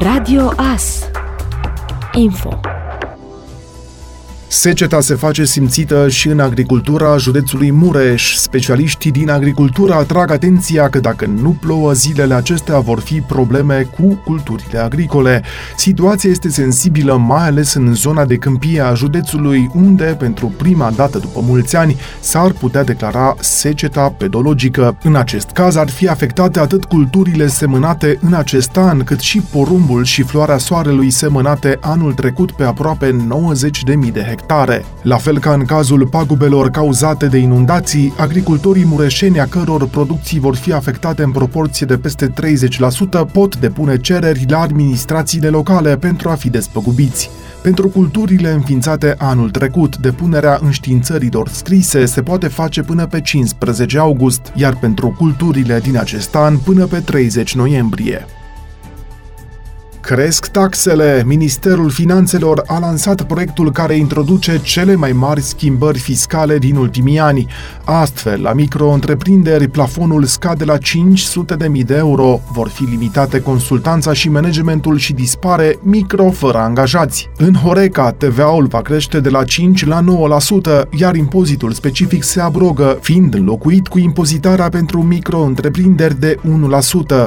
[0.00, 1.10] Radio AS
[2.14, 2.77] Info
[4.60, 8.34] Seceta se face simțită și în agricultura județului Mureș.
[8.34, 14.20] Specialiștii din agricultură atrag atenția că dacă nu plouă zilele acestea vor fi probleme cu
[14.24, 15.42] culturile agricole.
[15.76, 21.18] Situația este sensibilă mai ales în zona de câmpie a județului, unde, pentru prima dată
[21.18, 24.96] după mulți ani, s-ar putea declara seceta pedologică.
[25.02, 30.04] În acest caz ar fi afectate atât culturile semănate în acest an, cât și porumbul
[30.04, 33.16] și floarea soarelui semănate anul trecut pe aproape
[34.04, 34.84] 90.000 de hectare hectare.
[35.02, 40.56] La fel ca în cazul pagubelor cauzate de inundații, agricultorii mureșeni a căror producții vor
[40.56, 42.32] fi afectate în proporție de peste
[43.28, 47.30] 30% pot depune cereri la administrațiile locale pentru a fi despăgubiți.
[47.62, 54.52] Pentru culturile înființate anul trecut, depunerea înștiințărilor scrise se poate face până pe 15 august,
[54.54, 58.26] iar pentru culturile din acest an până pe 30 noiembrie.
[60.00, 61.22] Cresc taxele.
[61.26, 67.46] Ministerul Finanțelor a lansat proiectul care introduce cele mai mari schimbări fiscale din ultimii ani.
[67.84, 74.98] Astfel, la micro-întreprinderi, plafonul scade la 500.000 de euro, vor fi limitate consultanța și managementul
[74.98, 77.30] și dispare micro fără angajați.
[77.36, 80.00] În Horeca, TVA-ul va crește de la 5 la
[80.84, 86.36] 9%, iar impozitul specific se abrogă, fiind înlocuit cu impozitarea pentru micro-întreprinderi de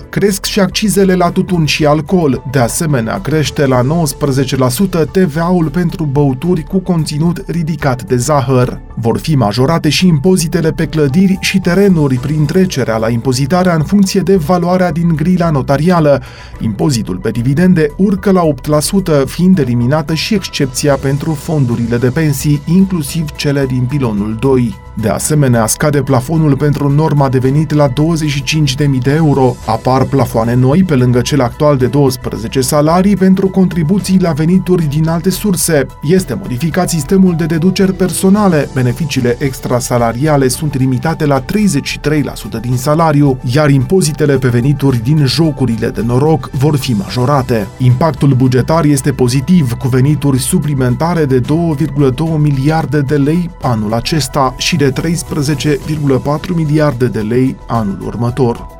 [0.00, 0.08] 1%.
[0.08, 6.62] Cresc și accizele la tutun și alcool, de asemenea, crește la 19% TVA-ul pentru băuturi
[6.62, 8.80] cu conținut ridicat de zahăr.
[8.94, 14.20] Vor fi majorate și impozitele pe clădiri și terenuri prin trecerea la impozitarea în funcție
[14.20, 16.22] de valoarea din grila notarială.
[16.60, 18.42] Impozitul pe dividende urcă la
[19.22, 24.86] 8%, fiind eliminată și excepția pentru fondurile de pensii, inclusiv cele din pilonul 2.
[25.00, 27.94] De asemenea, scade plafonul pentru norma de venit la 25.000
[29.02, 29.56] de euro.
[29.66, 35.08] Apar plafoane noi pe lângă cel actual de 12 salarii pentru contribuții la venituri din
[35.08, 35.86] alte surse.
[36.02, 38.68] Este modificat sistemul de deduceri personale.
[38.74, 41.44] Beneficiile extrasalariale sunt limitate la 33%
[42.60, 47.66] din salariu, iar impozitele pe venituri din jocurile de noroc vor fi majorate.
[47.78, 51.44] Impactul bugetar este pozitiv, cu venituri suplimentare de 2,2
[52.38, 55.02] miliarde de lei anul acesta și de 13,4
[56.54, 58.77] miliarde de lei anul următor.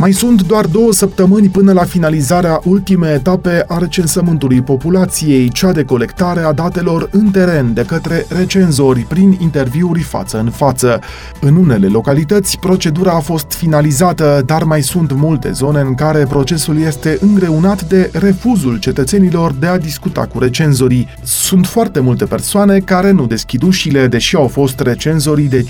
[0.00, 5.84] Mai sunt doar două săptămâni până la finalizarea ultimei etape a recensământului populației, cea de
[5.84, 11.00] colectare a datelor în teren de către recenzori prin interviuri față în față.
[11.40, 16.80] În unele localități, procedura a fost finalizată, dar mai sunt multe zone în care procesul
[16.80, 21.08] este îngreunat de refuzul cetățenilor de a discuta cu recenzorii.
[21.22, 25.64] Sunt foarte multe persoane care nu deschid ușile, deși au fost recenzorii de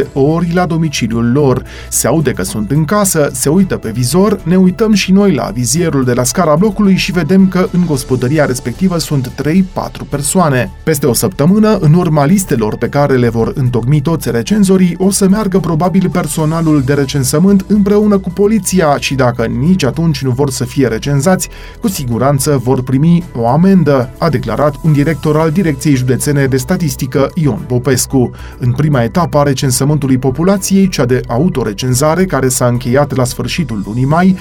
[0.00, 1.62] 5-6 ori la domiciliul lor.
[1.88, 5.50] Se aude că sunt în casă, se uită pe vizor, ne uităm și noi la
[5.54, 10.70] vizierul de la scara blocului și vedem că în gospodăria respectivă sunt 3-4 persoane.
[10.82, 15.28] Peste o săptămână, în urma listelor pe care le vor întocmi toți recenzorii, o să
[15.28, 20.64] meargă probabil personalul de recensământ împreună cu poliția și dacă nici atunci nu vor să
[20.64, 21.48] fie recenzați,
[21.80, 27.30] cu siguranță vor primi o amendă, a declarat un director al Direcției Județene de Statistică
[27.34, 28.30] Ion Popescu.
[28.58, 34.04] În prima etapă a recensământului populației, cea de autorecenzare, care s-a încheiat la sfârșitul lunii
[34.04, 34.36] mai,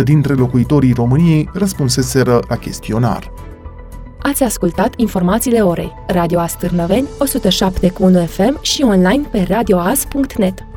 [0.00, 3.32] 47% dintre locuitorii României răspunseseră la chestionar.
[4.18, 5.92] Ați ascultat informațiile orei.
[6.06, 10.75] Radio Astârnăveni, 107.1 FM și online pe radioas.net.